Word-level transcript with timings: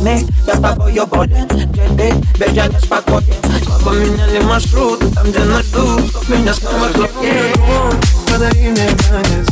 не 0.00 0.26
Я 0.46 0.54
с 0.54 0.60
тобою 0.60 1.06
болен, 1.06 1.46
где 1.48 1.88
ты, 1.96 2.14
ведь 2.36 2.52
я 2.52 2.66
не 2.66 2.78
спокоен 2.78 3.24
Слабо 3.64 3.92
меняли 3.92 4.40
маршрут, 4.40 5.00
там 5.14 5.30
где 5.30 5.40
нас 5.40 5.64
ждут 5.66 6.08
Чтоб 6.08 6.28
меня 6.28 6.54
снова 6.54 6.88
ждут 6.88 7.10
Подари 8.26 8.68
мне 8.68 8.88
танец, 8.88 9.46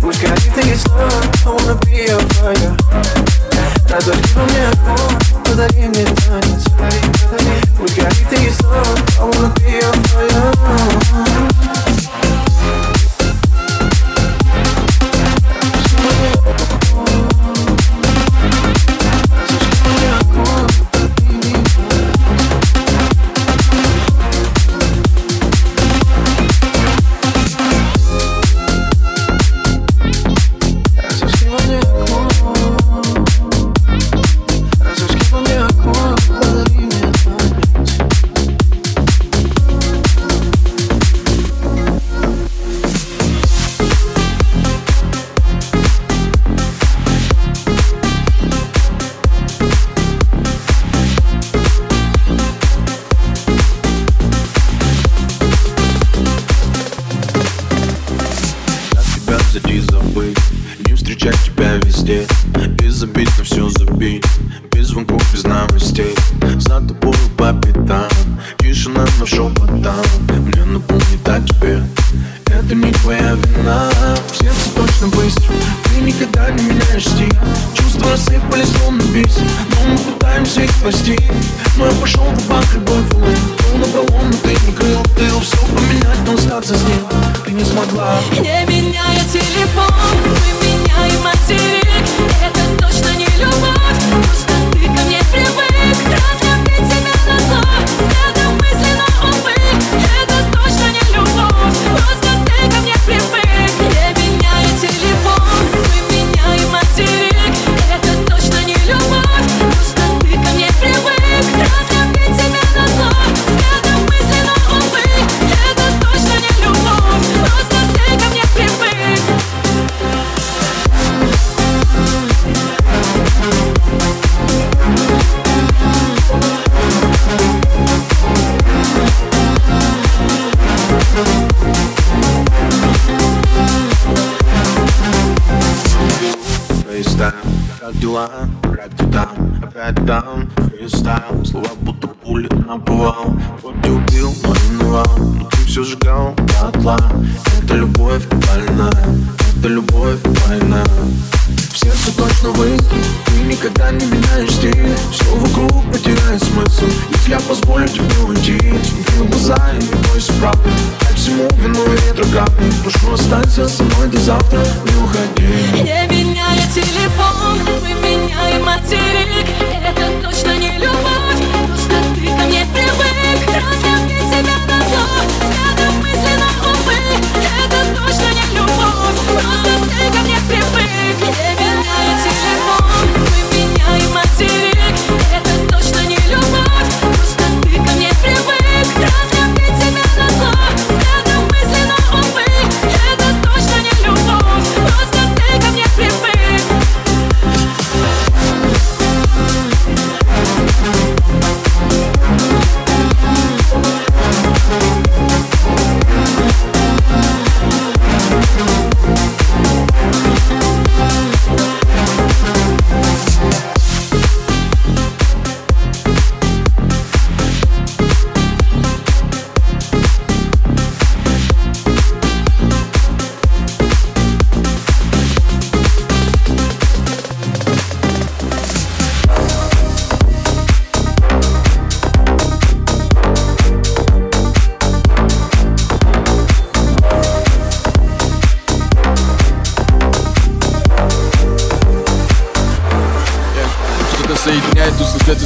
пусть 0.00 0.20
горит 0.20 0.58
и 0.64 0.74
слава 0.76 1.10
I 1.44 1.48
wanna 1.48 1.74
be 1.80 2.06
your 2.06 2.20
fire 2.34 2.72
Разожги 3.90 4.32
во 4.34 4.44
мне 4.44 4.68
огонь, 4.68 5.44
подари 5.44 5.88
мне 5.88 6.04
танец 6.04 6.64
Пусть 7.78 7.96
горит 7.96 8.32
и 8.32 8.50
слава 8.50 8.98
I 9.18 9.24
wanna 9.24 9.54
be 9.56 9.80
your 9.80 9.92
fire 10.08 11.63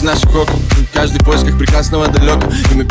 наших 0.08 0.34
окон 0.34 0.54
Каждый 0.92 1.20
в 1.20 1.24
поисках 1.24 1.58
прекрасного 1.58 2.08
далеко 2.08 2.48
И 2.72 2.74
мы 2.74 2.86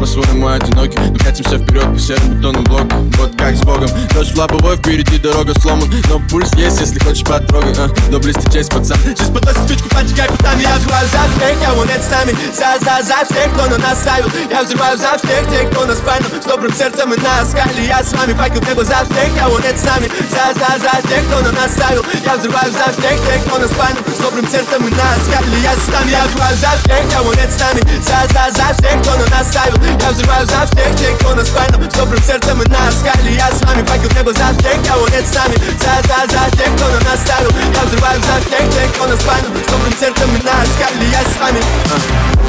по-своему 0.00 0.48
одиноки. 0.48 0.98
Но 0.98 1.18
катимся 1.18 1.58
вперед 1.58 1.69
по 1.70 1.98
серым 1.98 2.34
бетонным 2.34 2.64
блокам. 2.64 3.10
Вот 3.16 3.36
как 3.36 3.54
с 3.54 3.60
Богом. 3.60 3.88
Дождь 4.14 4.36
лобовой, 4.36 4.76
впереди 4.76 5.18
дорога 5.18 5.54
сломан. 5.60 5.88
Но 6.08 6.18
пульс 6.30 6.52
есть, 6.54 6.80
если 6.80 6.98
хочешь 6.98 7.24
потрогай 7.24 7.72
а, 7.78 7.88
Доблести 8.10 8.50
честь, 8.52 8.70
пацан. 8.70 8.98
Сейчас 9.04 9.30
подносит 9.30 9.62
спичку, 9.64 9.88
поджигай 9.88 10.26
путами 10.28 10.62
Я 10.62 10.76
взрываю 10.76 11.06
за 11.06 11.22
всех, 11.30 11.54
кого 11.64 11.84
нет 11.84 12.02
с 12.02 12.10
нами. 12.10 12.34
За, 12.50 12.74
за, 12.82 13.02
за 13.06 13.24
всех, 13.24 13.52
кто 13.54 13.66
на 13.66 13.78
нас 13.78 14.00
ставил 14.00 14.26
Я 14.50 14.62
взрываю 14.62 14.98
за 14.98 15.16
всех 15.18 15.48
тех, 15.50 15.70
кто 15.70 15.86
на 15.86 15.94
спальну 15.94 16.26
С 16.42 16.46
добрым 16.46 16.74
сердцем 16.74 17.12
и 17.14 17.16
на 17.20 17.44
скале 17.46 17.86
Я 17.86 18.02
с 18.02 18.12
вами. 18.12 18.32
Факел 18.34 18.62
небо 18.66 18.84
за 18.84 19.06
всех, 19.06 19.30
кого 19.38 19.58
нет 19.60 19.78
с 19.78 19.84
нами. 19.84 20.10
За, 20.30 20.44
за, 20.58 20.70
за 20.74 21.08
тех, 21.08 21.22
кто 21.26 21.40
на 21.40 21.52
нас 21.52 21.70
ставил 21.72 22.04
Я 22.24 22.36
взрываю 22.36 22.72
за 22.72 22.90
всех 22.98 23.14
тех, 23.26 23.44
кто 23.46 23.58
на 23.58 23.68
спальну 23.68 24.00
С 24.10 24.18
добрым 24.18 24.46
сердцем 24.50 24.82
и 24.86 24.90
на 24.90 25.08
скале 25.22 25.58
Я 25.62 25.74
с 25.74 25.86
нами, 25.86 26.10
я 26.10 26.26
взрываю 26.26 26.56
за 26.56 26.72
всех, 26.82 27.02
кого 27.14 27.30
нет 27.34 27.50
с 27.50 27.58
нами. 27.60 27.80
За, 28.02 28.18
за, 28.34 28.44
за 28.58 28.66
всех, 28.74 28.94
кто 29.02 29.14
на 29.16 29.26
нас 29.30 29.46
ставил 29.46 29.78
Я 30.00 30.10
взрываю 30.10 30.46
за 30.46 30.66
всех 30.66 30.90
тех, 30.98 31.14
кто 31.18 31.34
на 31.34 31.44
спальну 31.44 31.59
С 31.60 31.96
добрым 31.96 32.22
сердцем 32.22 32.62
и 32.62 32.68
на 32.68 32.90
скале 32.90 33.34
Я 33.34 33.50
с 33.50 33.60
вами 33.62 33.84
факел 33.84 34.08
в 34.08 34.14
небо 34.14 34.32
за 34.32 34.48
всех, 34.58 34.76
кого 34.86 35.06
нет 35.08 35.26
с 35.26 35.34
нами 35.34 35.56
За, 35.78 36.08
за, 36.08 36.26
за 36.26 36.56
тех, 36.56 36.74
кто 36.74 36.88
на 36.88 37.00
нас 37.00 37.20
ставил 37.20 37.50
Я 37.74 37.82
взрываю 37.84 38.20
за 38.20 38.40
всех 38.46 38.70
тех, 38.72 38.92
кто 38.94 39.06
на 39.06 39.16
спальну 39.16 39.48
С 39.54 39.70
добрым 39.70 39.92
сердцем 39.92 40.28
и 40.30 40.42
на 40.42 40.64
скале 40.64 41.08
Я 41.10 41.20
с 41.20 41.38
вами 41.38 42.39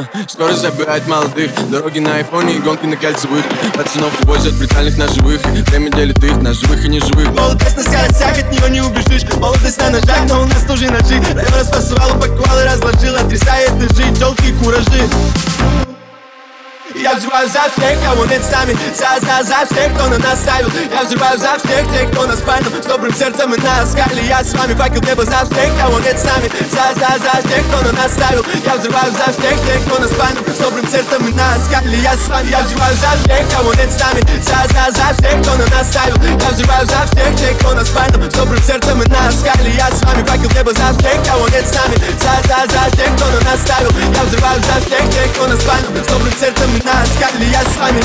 А, 0.00 0.28
Скорость 0.28 0.60
забирает 0.60 1.06
молодых. 1.06 1.50
Дороги 1.70 1.98
на 1.98 2.16
айфоне 2.16 2.54
и 2.54 2.58
гонки 2.58 2.86
на 2.86 2.96
кольцевых. 2.96 3.44
Пацанов 3.74 4.12
увозят 4.22 4.54
брутальных 4.54 4.96
на 4.96 5.08
живых. 5.08 5.44
Время 5.44 5.90
делит 5.90 6.22
их 6.22 6.36
на 6.38 6.54
живых 6.54 6.84
и 6.84 6.88
неживых. 6.88 7.28
Молодость 7.32 7.76
на 7.76 7.82
скоростях, 7.82 8.38
от 8.38 8.50
нее 8.50 8.70
не 8.70 8.80
убежишь. 8.80 9.24
Молодость 9.34 9.78
на 9.78 9.90
ножах, 9.90 10.20
но 10.28 10.42
у 10.42 10.46
нас 10.46 10.64
тоже 10.64 10.90
ножи 10.90 11.20
Район 11.34 11.54
распасывал, 11.54 12.16
упаковал 12.16 12.60
и 12.60 12.64
разложил 12.64 13.16
Отрезает 13.16 13.72
ножи, 13.74 14.12
телки 14.16 14.48
и 14.48 14.52
куражи 14.64 15.89
я 16.94 17.14
взрываю 17.14 17.48
за 17.48 17.62
всех, 17.70 18.02
кого 18.02 18.24
нет 18.26 18.42
с 18.44 18.50
нами 18.50 18.76
За, 18.94 19.18
за, 19.20 19.44
за 19.44 19.66
всех, 19.66 19.94
кто 19.94 20.08
на 20.08 20.18
нас 20.18 20.40
ставил. 20.40 20.68
Я 20.90 21.04
взрываю 21.04 21.38
за 21.38 21.58
всех 21.58 21.86
тех, 21.92 22.10
кто 22.10 22.26
на 22.26 22.36
спальну 22.36 22.70
С 22.82 22.86
добрым 22.86 23.14
сердцем 23.14 23.54
и 23.54 23.58
на 23.60 23.86
скале 23.86 24.26
Я 24.26 24.42
с 24.42 24.52
вами. 24.54 24.74
Факел 24.74 25.02
небо 25.02 25.24
за 25.24 25.44
всех, 25.46 25.70
кого 25.78 25.98
нет 26.00 26.18
с 26.18 26.24
нами 26.24 26.50
За, 26.70 26.94
за, 26.98 27.10
за 27.18 27.46
всех, 27.46 27.62
кто 27.68 27.82
на 27.82 27.92
нас 27.92 28.12
ставил. 28.12 28.44
Я 28.64 28.74
взрываю 28.76 29.12
за 29.12 29.32
всех 29.32 29.54
тех, 29.66 29.84
кто 29.86 30.00
на 30.00 30.08
спальну 30.08 30.40
С 30.46 30.58
добрым 30.58 30.86
сердцем 30.88 31.26
и 31.26 31.32
на 31.32 31.58
скале 31.64 31.98
Я 31.98 32.14
с 32.14 32.28
вами, 32.28 32.48
я 32.50 32.60
взрываю 32.60 32.94
за 32.96 33.10
всех, 33.22 33.42
кого 33.56 33.74
нет 33.74 33.90
с 33.90 33.98
нами 34.00 34.20
За, 34.42 34.60
за, 34.68 34.84
за 34.90 35.06
всех, 35.14 35.42
кто 35.42 35.56
на 35.56 35.66
нас 35.70 35.86
ставил. 35.88 36.16
Я 36.16 36.48
взрываю 36.50 36.86
за 36.86 37.00
всех 37.06 37.30
тех, 37.36 37.58
кто 37.58 37.74
на 37.74 37.84
спальну 37.84 38.30
С 38.30 38.34
добрым 38.34 38.62
сердцем 38.62 39.02
и 39.02 39.06
на 39.08 39.30
скале 39.30 39.70
Я 39.70 39.88
с 39.90 40.02
вами. 40.02 40.24
Факел 40.24 40.50
небо 40.50 40.72
за 40.72 40.88
всех, 40.98 41.18
кого 41.26 41.48
нет 41.48 41.64
с 41.66 41.74
нами 41.74 41.96
За, 42.18 42.34
за, 42.48 42.58
за 42.66 42.96
тех, 42.96 43.10
кто 43.16 43.26
на 43.26 43.40
нас 43.46 43.60
ставил. 43.60 43.90
Я 44.14 44.22
взрываю 44.24 44.60
за 44.60 44.76
всех 44.84 45.02
тех, 45.10 45.32
кто 45.32 45.46
на 45.46 45.56
спальну 45.56 45.88
С 45.96 46.06
добрым 46.06 46.34
сердцем 46.38 46.70
и 46.76 46.79
на 46.84 47.04
скале 47.06 47.46
Я 47.50 47.62
с 47.62 47.76
вами 47.76 48.02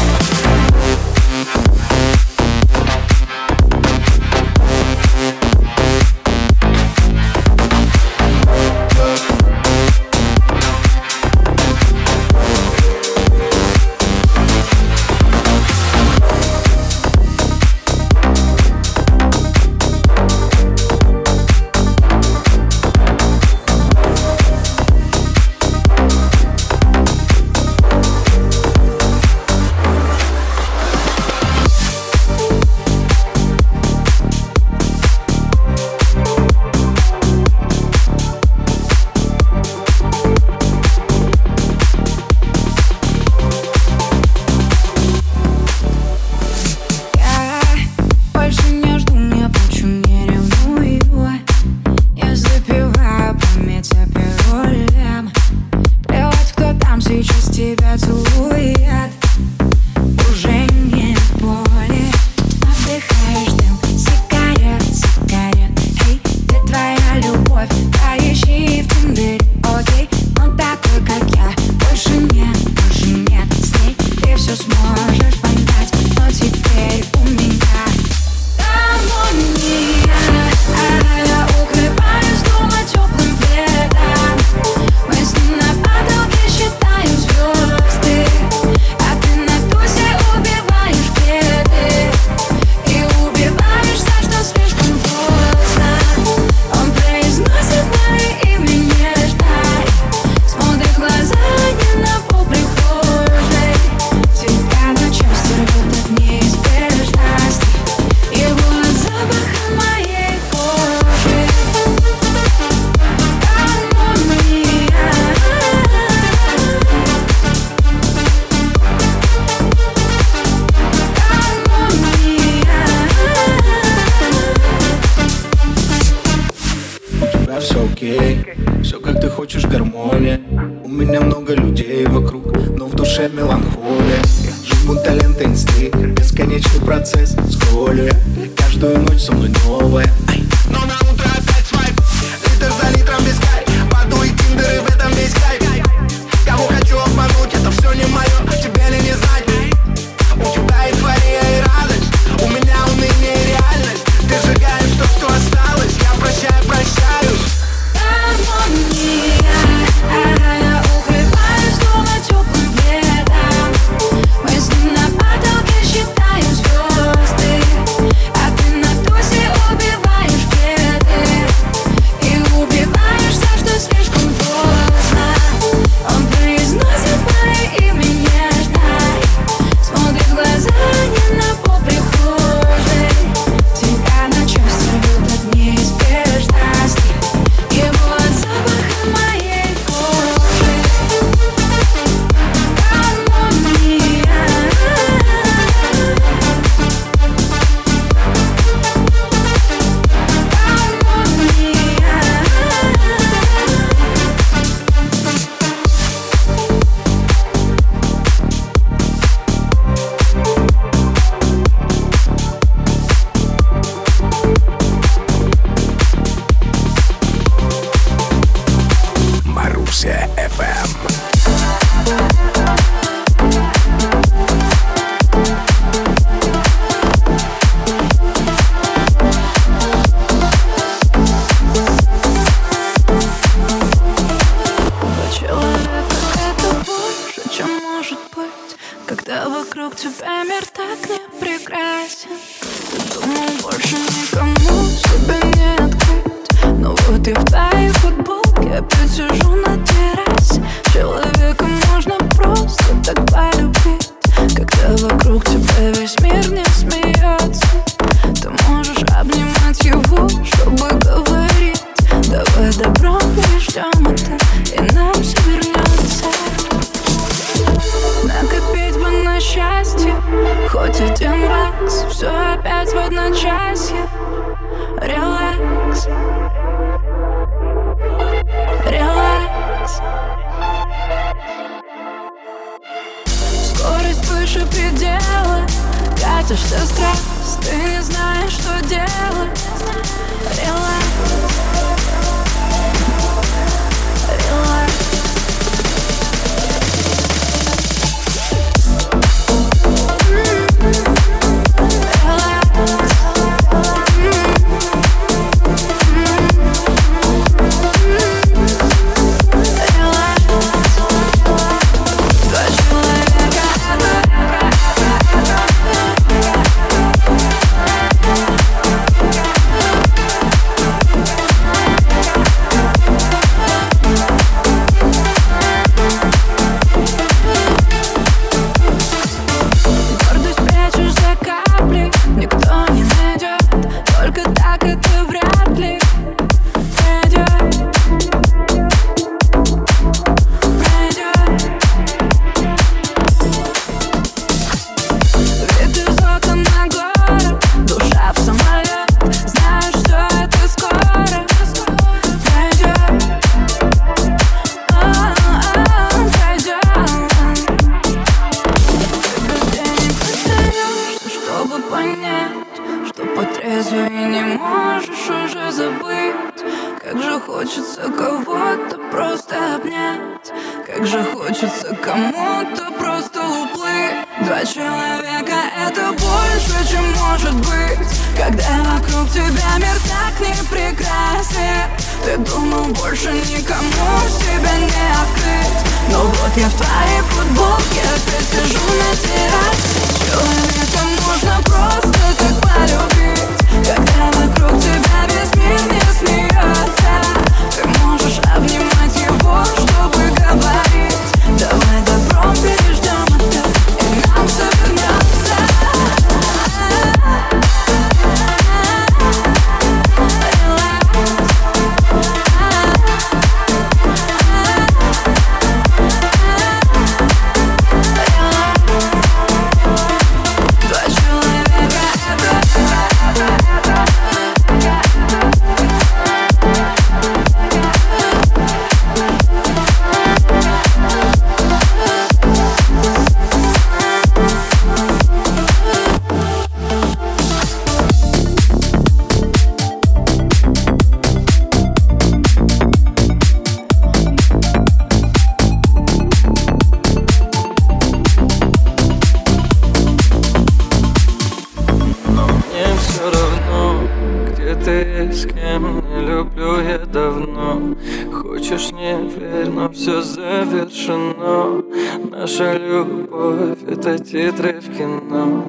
с 455.36 455.46
кем 455.48 456.02
не 456.10 456.26
люблю 456.26 456.80
я 456.80 456.98
давно. 457.00 457.96
Хочешь 458.32 458.92
не 458.92 459.30
верь, 459.30 459.70
но 459.70 459.90
все 459.90 460.22
завершено. 460.22 461.84
Наша 462.32 462.78
любовь 462.78 463.80
это 463.86 464.18
титры 464.18 464.80
в 464.80 464.98
кино. 464.98 465.66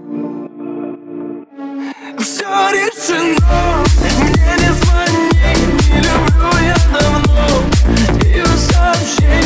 Все 2.19 2.45
решено, 2.71 3.85
мне 4.31 4.55
не 4.63 4.73
звони, 4.79 5.37
не 5.91 5.99
люблю 5.99 6.51
я 6.63 6.77
давно. 6.93 7.47
Ее 8.25 8.47
сообщение 8.47 9.46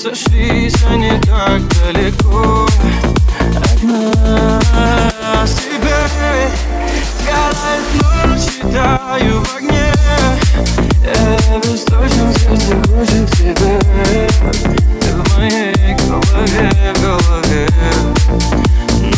сошлись, 0.00 0.82
не 0.96 1.20
так 1.26 1.60
далеко 1.84 2.66
от 3.56 3.82
нас. 3.82 5.54
Теперь 5.56 6.48
сгорает 7.20 7.84
ночь, 8.00 8.72
таю 8.72 9.42
в 9.42 9.56
огне. 9.56 9.92
Э, 11.04 11.36
я 11.50 11.58
без 11.58 11.84
точно 11.84 12.32
сердце 12.32 12.76
хочет 12.88 13.30
тебя. 13.36 13.78
Ты 15.00 15.12
в 15.12 15.36
моей 15.36 15.94
голове, 16.08 16.94
голове. 17.02 17.68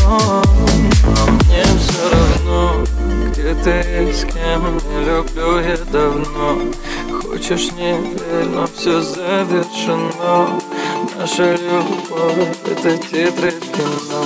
Но, 0.03 0.43
но 1.05 1.27
мне 1.33 1.63
все 1.79 2.03
равно, 2.11 2.85
где 3.31 3.55
ты, 3.55 4.13
с 4.13 4.25
кем 4.25 4.63
не 4.79 5.05
люблю 5.05 5.61
я 5.61 5.77
давно. 5.93 6.59
Хочешь 7.23 7.71
не 7.73 7.93
верь, 7.93 8.49
но 8.53 8.67
все 8.67 9.01
завершено 9.01 10.61
Наша 11.23 11.53
любовь— 11.53 12.49
это 12.67 12.99
титры 12.99 13.53
кино 13.53 14.25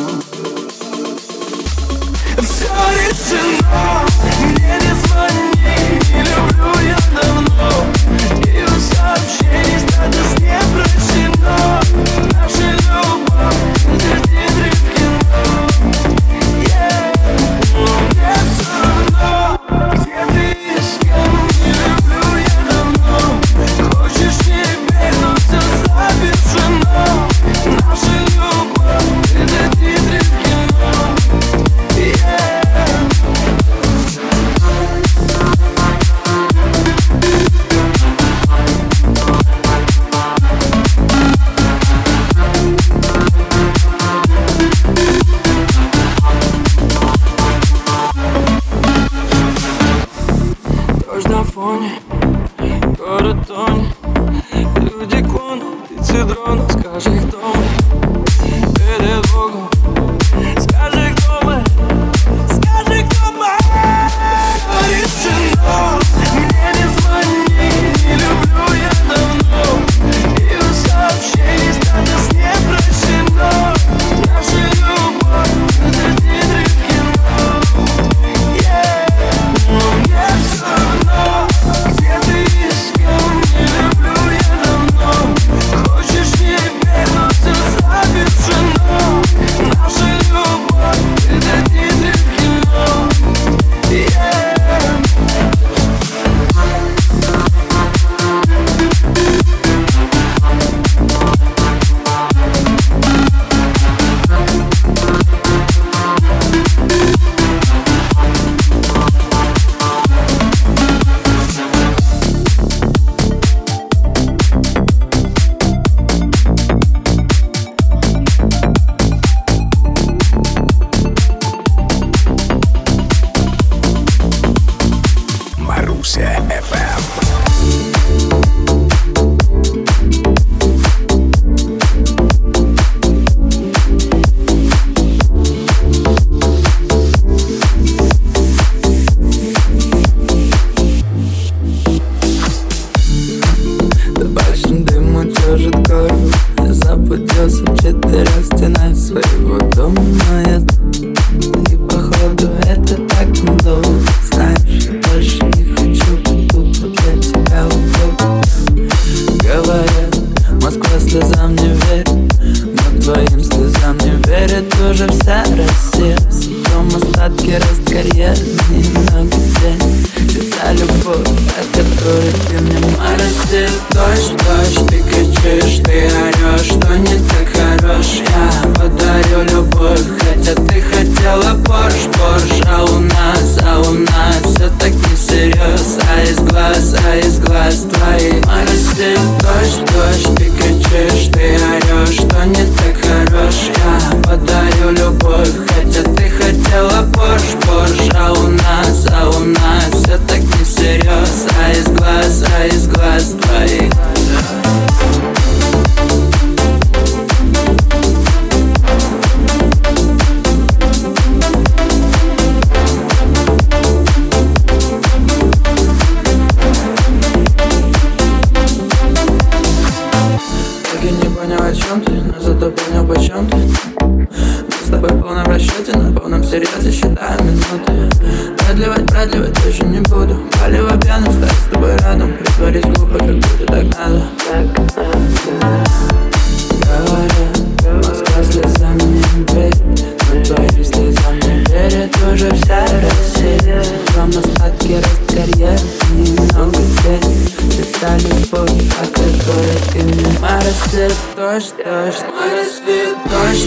Все 2.40 2.70
решено, 2.97 4.07
мне 4.40 4.79
не 4.81 4.94
звони 5.07 5.45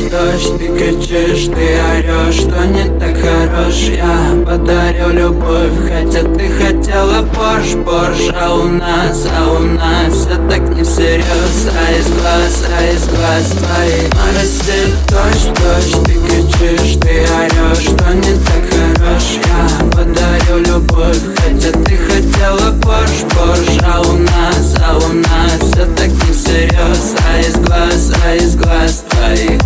Что 0.07 0.57
ты 0.57 0.67
кричишь, 0.67 1.47
ты 1.47 1.77
орешь, 1.91 2.35
что 2.35 2.65
не 2.65 2.85
так 2.99 3.17
хорош. 3.17 3.75
Я 3.89 4.43
подарю 4.45 5.09
любовь, 5.09 5.73
хотя 5.87 6.23
ты 6.23 6.49
хотела 6.49 7.21
Порш, 7.35 7.73
Порш 7.85 8.33
А 8.39 8.55
у 8.55 8.67
нас, 8.69 9.27
а 9.37 9.51
у 9.51 9.59
нас 9.59 10.13
все 10.13 10.35
так 10.49 10.61
не 10.75 10.83
всерьез 10.83 11.67
А 11.67 11.91
из 11.91 12.07
глаз, 12.07 12.65
а 12.77 12.93
из 12.93 13.05
глаз 13.07 13.51
твоих 13.51 14.09
Моросит 14.15 14.91
дождь, 15.09 15.51
дождь, 15.59 16.05
ты 16.05 16.13
кричишь, 16.13 16.97
ты 17.01 17.25
орешь, 17.35 17.83
что 17.83 18.13
не 18.13 18.33
так 18.45 18.68
хорош 18.79 19.39
Я 19.45 19.85
подарю 19.91 20.59
любовь, 20.59 21.19
хотя 21.37 21.71
ты 21.71 21.97
хотела 21.97 22.71
Порш, 22.81 23.23
Порш 23.35 23.79
А 23.83 24.01
у 24.01 24.17
нас, 24.17 24.75
а 24.81 24.97
у 24.97 25.13
нас 25.13 25.71
все 25.71 25.85
так 25.95 26.07
не 26.07 26.33
всерьез. 26.33 27.15
А 27.27 27.39
из 27.39 27.55
глаз, 27.55 28.11
а 28.23 28.35
из 28.35 28.55
глаз 28.55 29.03
твоих. 29.09 29.59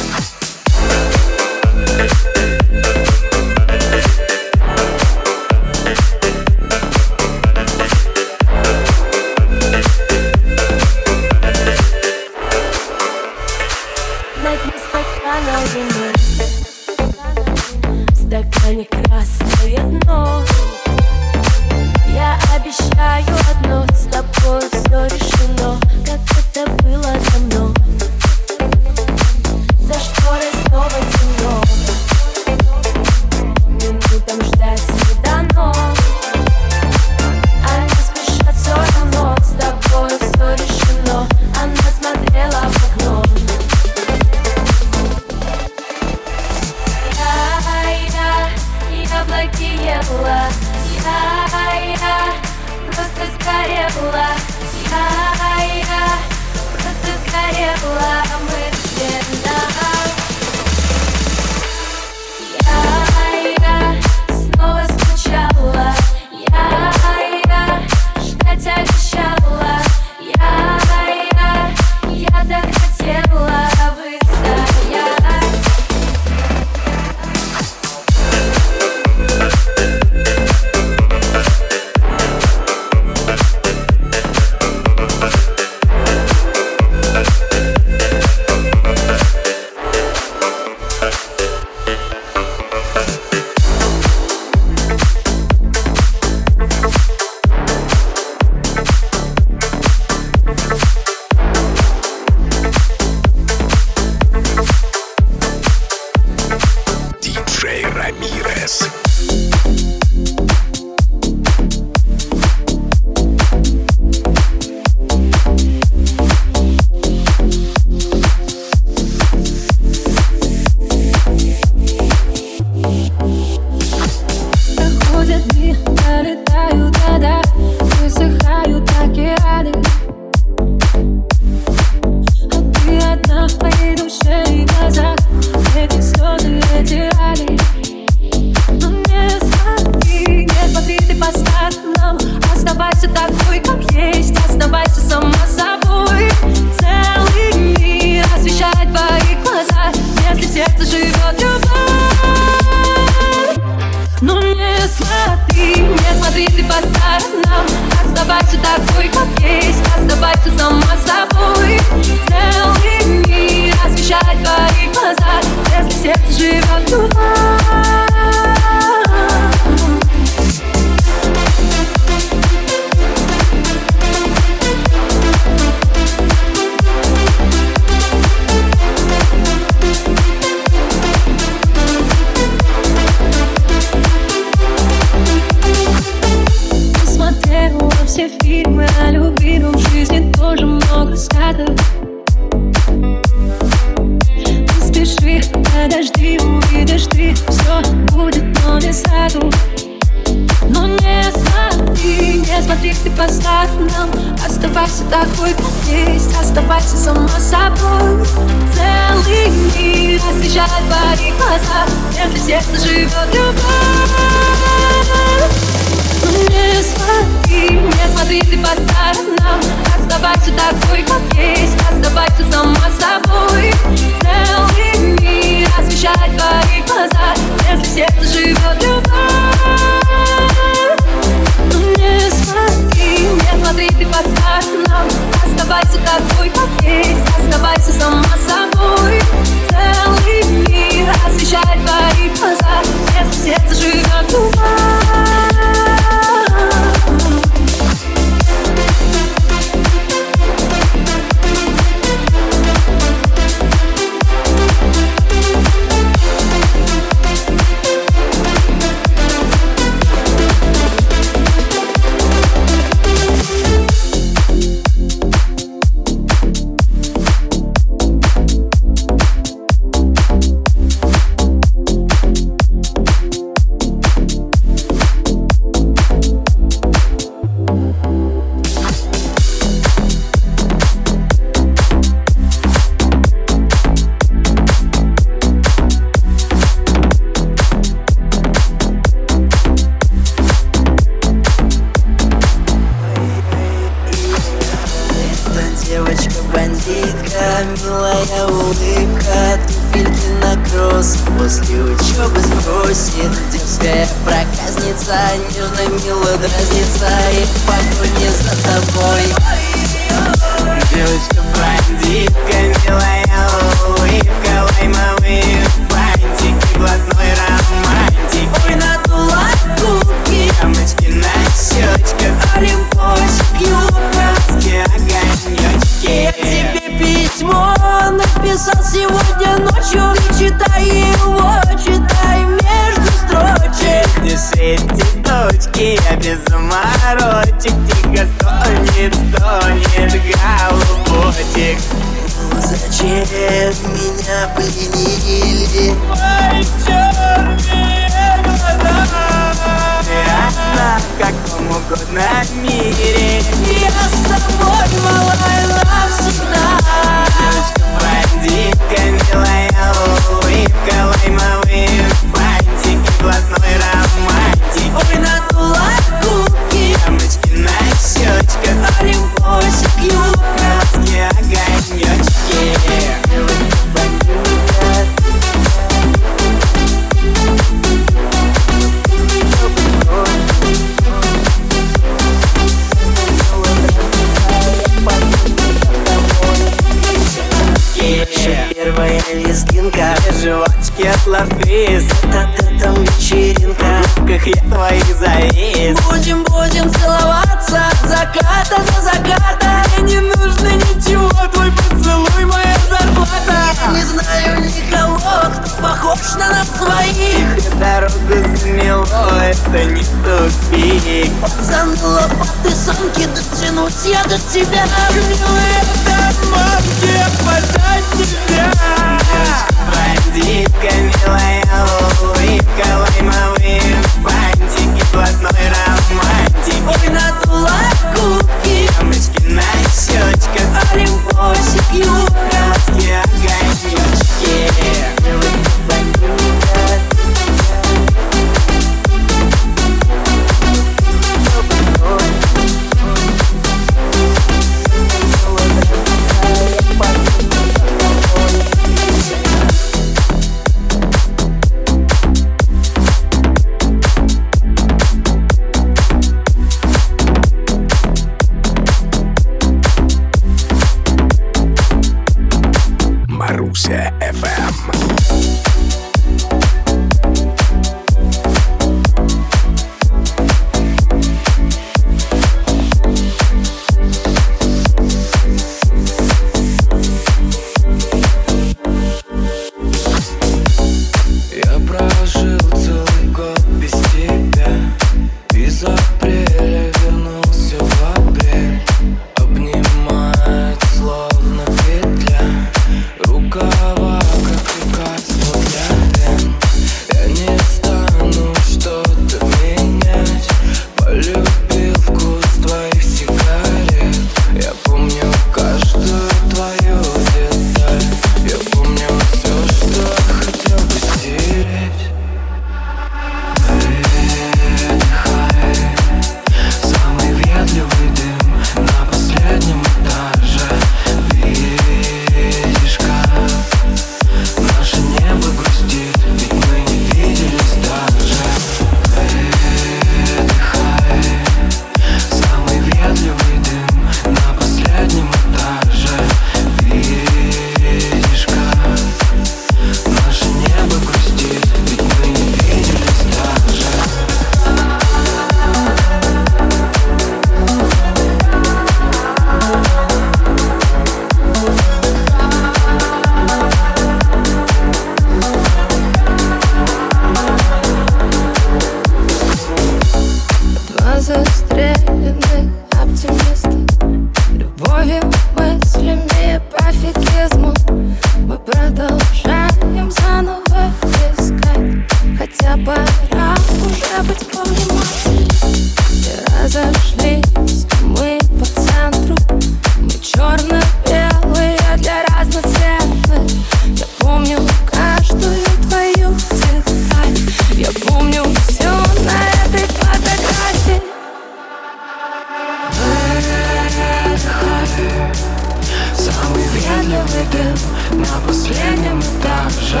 едем 598.84 599.22
так 599.42 599.70
же. 599.70 600.00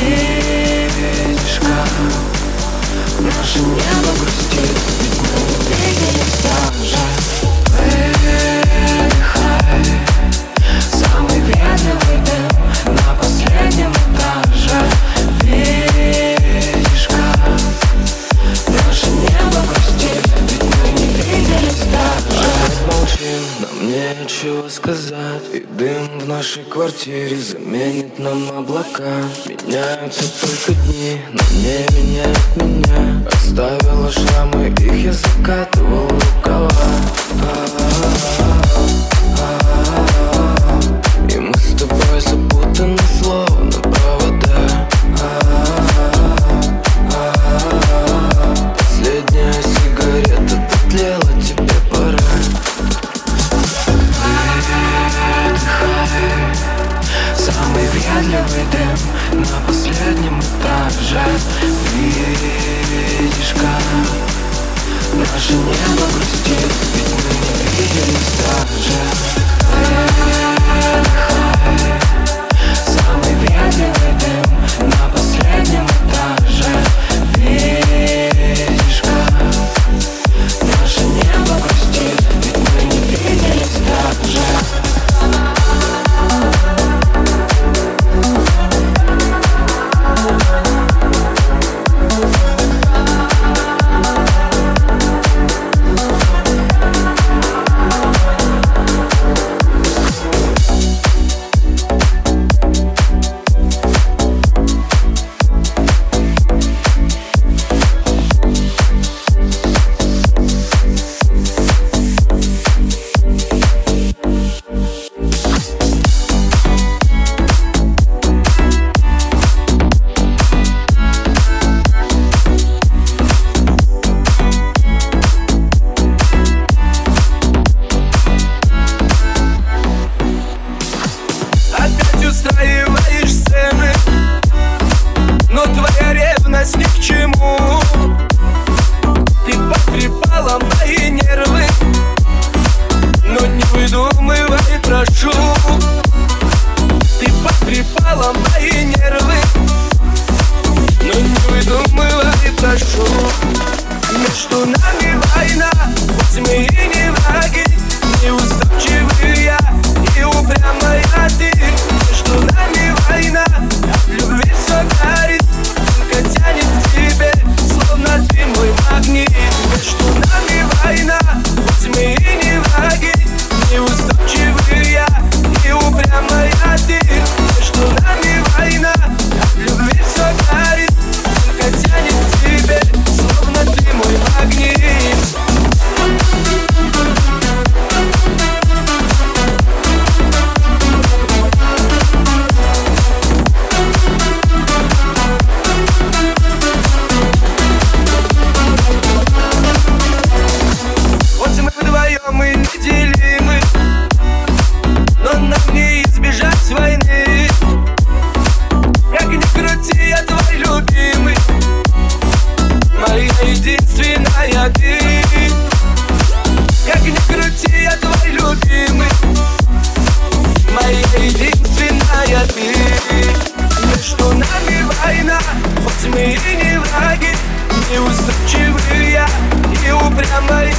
Видишь, 0.00 1.60
как 1.60 1.92
наше 3.20 3.58
небо 3.60 4.12
грустит 4.20 4.78
Ведь 5.00 5.20
мы 5.20 5.28
увиделись 5.56 6.38
так 6.42 6.74
же. 6.84 8.53
нечего 24.20 24.68
сказать. 24.68 25.42
И 25.52 25.60
дым 25.60 26.20
в 26.20 26.28
нашей 26.28 26.64
квартире 26.64 27.36
заменит 27.36 28.18
нам 28.18 28.50
облака. 28.50 29.22
Меняются 29.46 30.24
только 30.40 30.72
дни, 30.82 31.20
но 31.32 31.40
не 31.52 31.86
меняет 31.96 32.56
меня. 32.56 33.26
Оставила 33.32 34.10
шрамы, 34.10 34.68
их 34.78 35.04
я 35.04 35.12
закатывал 35.12 36.08
рукава. 36.08 36.70
а 37.32 37.66
-а 37.78 38.50
-а. 38.50 38.53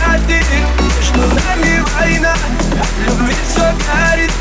один 0.03 0.43
Между 0.79 1.21
нами 1.35 1.83
война 1.97 2.35
Любви 3.05 3.35
все 3.47 3.61
горит 3.61 4.31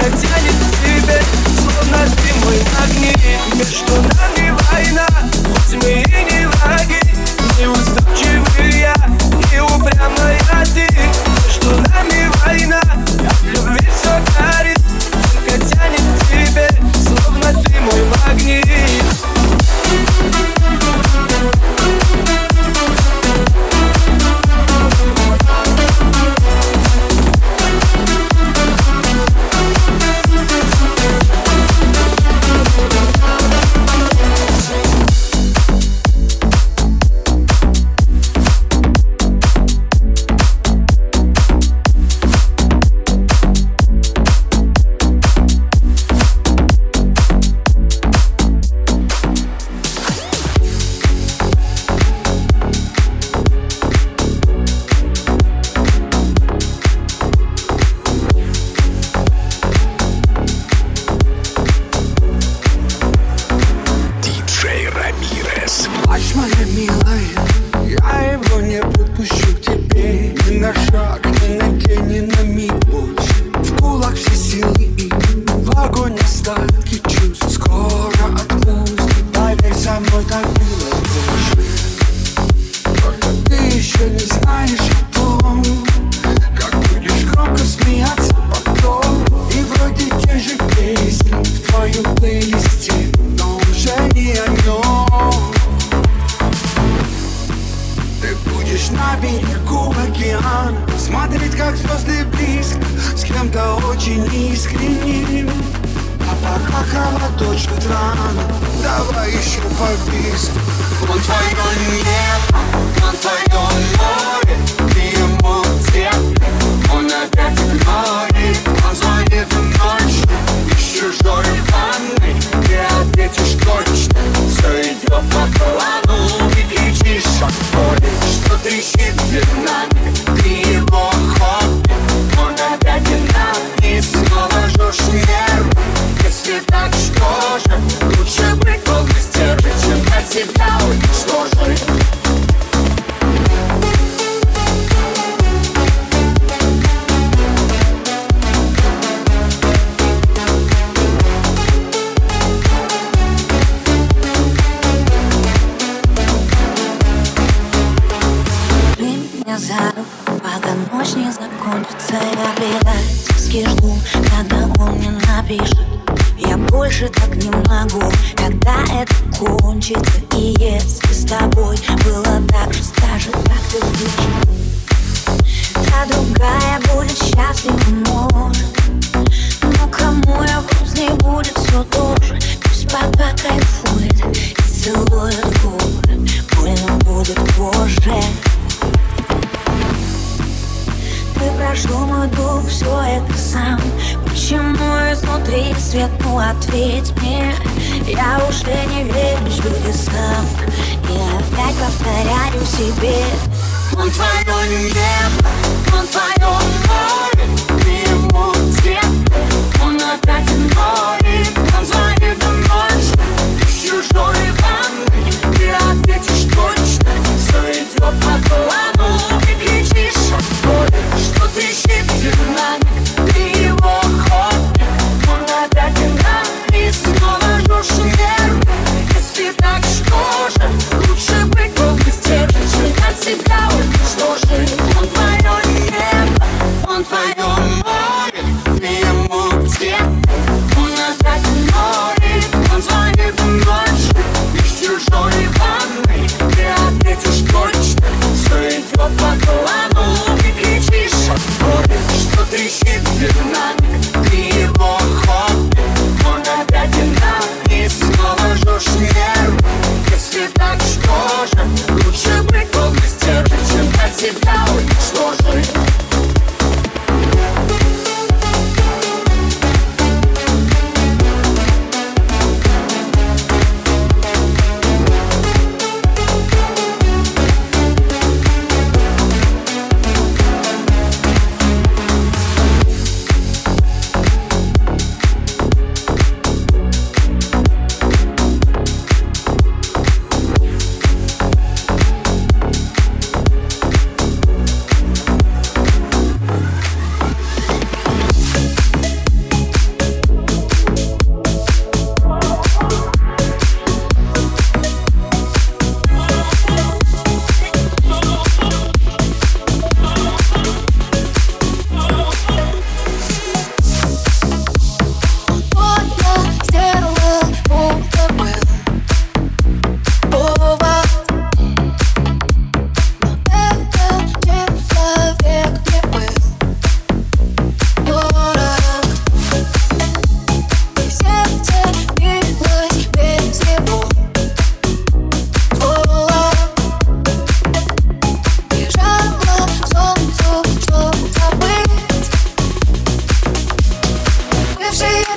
Как 0.00 0.10
тянет 0.10 0.54
тебе 0.82 1.22
Словно 1.58 2.06
ты 2.16 2.34
мой 2.44 2.58
магнит 2.78 3.18
Между 3.54 3.94
нами 3.94 4.13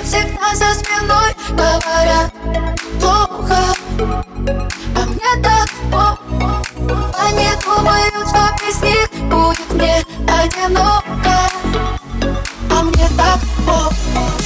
всегда 0.08 0.54
за 0.54 0.72
спиной 0.74 1.36
говорят. 1.50 2.32
Плохо. 2.98 3.74
А 4.96 5.04
мне 5.04 5.42
так 5.42 5.68
плохо. 5.90 6.62
Они 7.18 7.48
думают, 7.62 8.14
что 8.26 8.40
без 8.64 8.82
них 8.82 9.10
будет 9.28 9.72
мне 9.74 10.02
одиноко. 10.26 11.50
А 12.70 12.82
мне 12.82 13.08
так 13.18 13.38
плохо. 13.66 14.37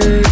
do 0.00 0.23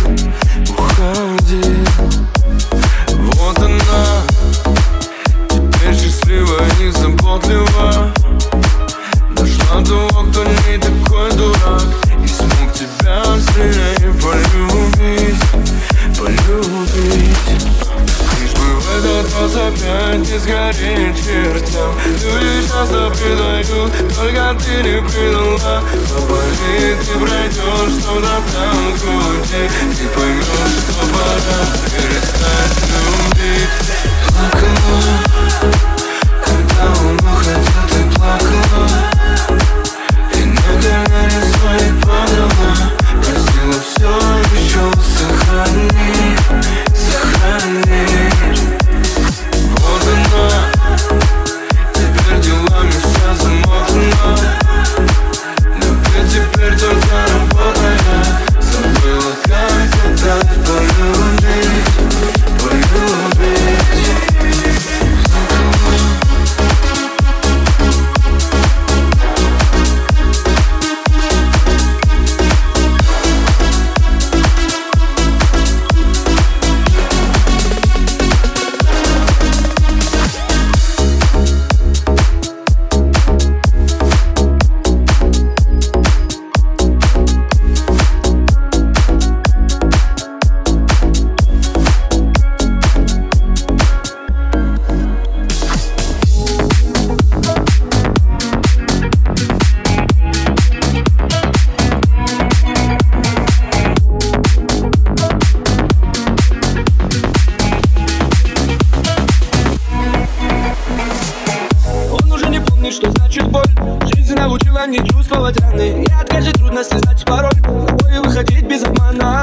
Ей 115.93 116.07
откажет 116.19 116.55
трудно 116.55 116.83
слезать 116.83 117.25
порой 117.27 117.51
Ой, 117.69 118.19
выходить 118.21 118.65
без 118.65 118.83
обмана. 118.83 119.43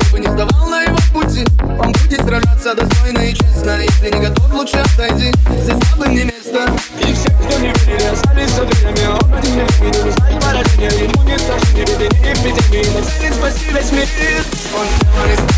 Ты 0.00 0.12
бы 0.12 0.20
не 0.20 0.28
сдавал 0.28 0.68
на 0.68 0.82
его 0.82 0.96
пути 1.12 1.44
Он 1.78 1.92
будет 1.92 2.24
сражаться 2.24 2.74
достойно 2.74 3.18
и 3.18 3.34
честно. 3.34 3.80
Если 3.82 4.10
не 4.10 4.20
готов, 4.20 4.52
лучше 4.52 4.78
отойди. 4.78 5.32
Здесь 5.60 5.76
слабым 5.88 6.14
не 6.14 6.24
место. 6.24 6.72
И 7.00 7.12
все, 7.12 7.30
кто 7.30 7.58
не 7.58 7.68
верили, 7.68 8.06
остались 8.06 8.50
сатырами 8.50 9.06
Он 9.08 9.34
один 9.34 9.54
не 9.56 9.84
видел, 9.84 10.08
узнали 10.08 10.40
поражение. 10.40 10.90
Ему 11.04 11.22
не 11.22 11.38
страшно, 11.38 11.72
не 11.74 11.80
видели 11.80 12.06
эпидемии. 12.06 12.98
Нацелен 12.98 13.34
спасти 13.34 13.66
весь 13.72 13.92
мир. 13.92 14.08
Он 14.78 14.86
снова 14.86 15.49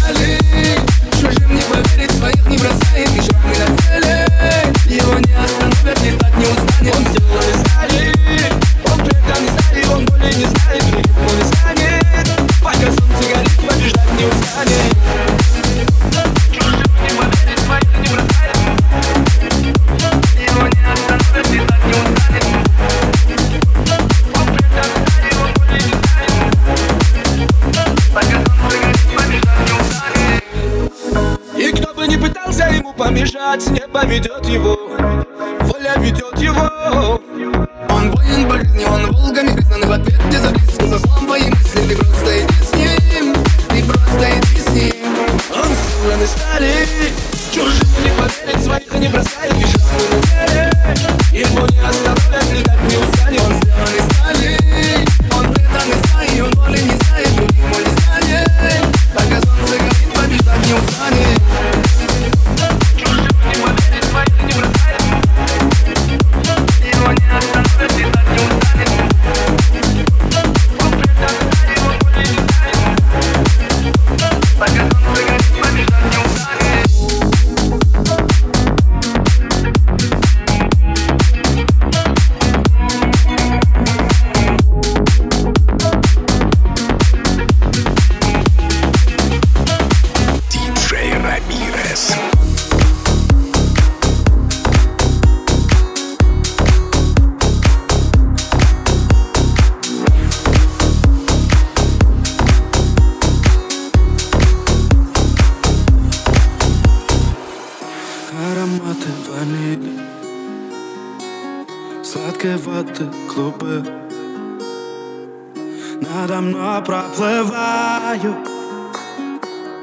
надо 116.23 116.41
мной 116.41 116.81
проплываю 116.83 118.37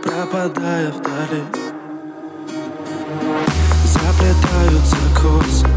Пропадая 0.02 0.90
вдали. 0.92 1.44
Заплетаются 3.84 4.96
косы 5.16 5.68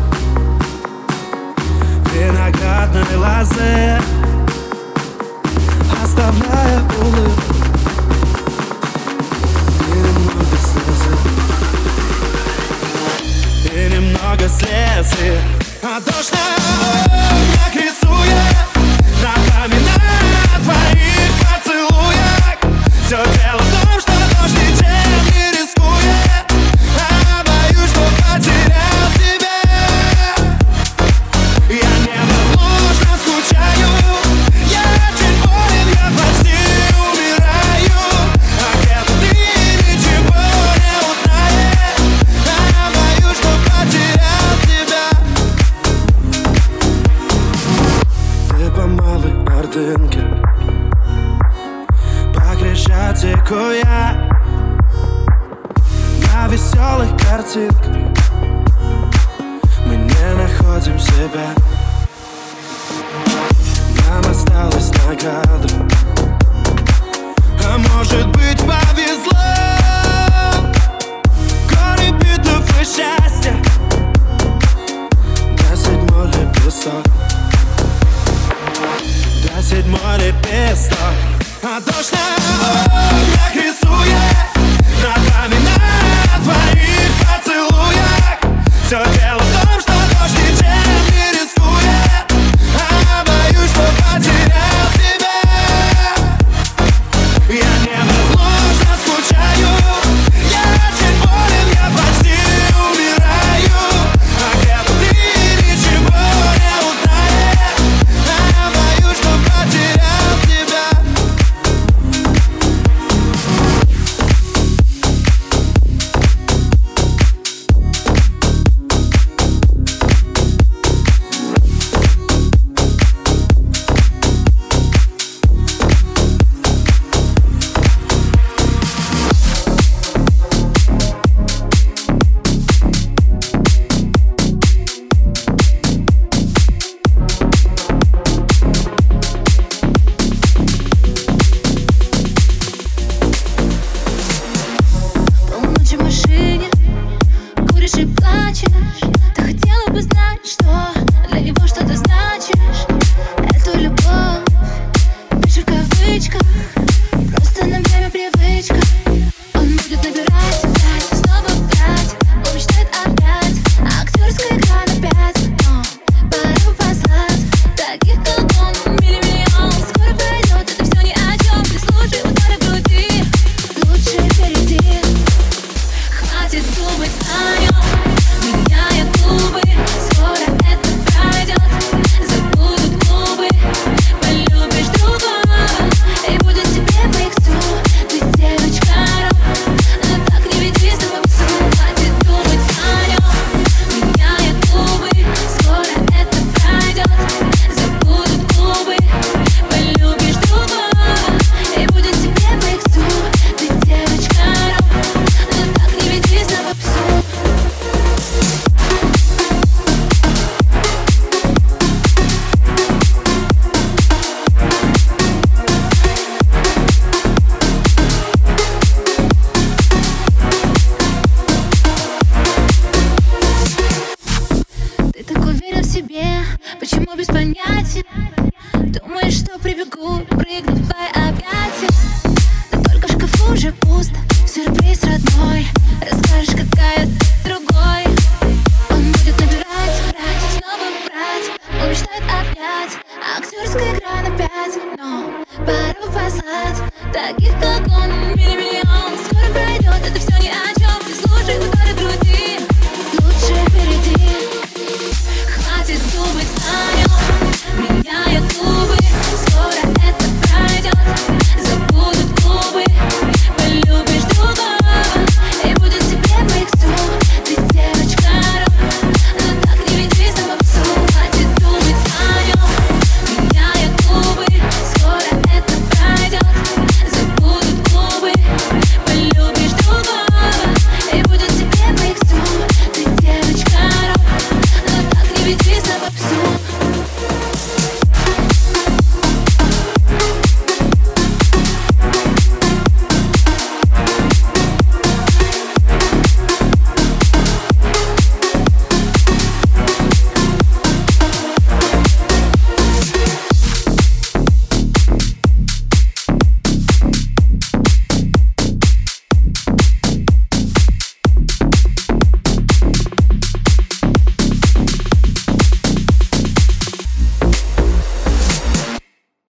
Виноградной 2.13 3.17
лозы 3.17 4.01
Оставляя 6.01 6.81
улыбку. 7.01 7.55
И 9.89 9.93
немного 9.99 10.57
слезы 10.69 11.13
И 13.65 13.77
немного 13.93 14.49
слезы 14.49 15.41
А 15.83 16.01
дождь 16.01 16.33